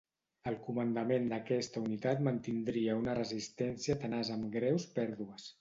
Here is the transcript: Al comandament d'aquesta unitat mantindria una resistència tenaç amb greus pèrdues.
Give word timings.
Al 0.51 0.55
comandament 0.67 1.27
d'aquesta 1.33 1.83
unitat 1.83 2.25
mantindria 2.29 2.97
una 3.03 3.17
resistència 3.21 4.01
tenaç 4.07 4.37
amb 4.39 4.53
greus 4.61 4.93
pèrdues. 5.01 5.49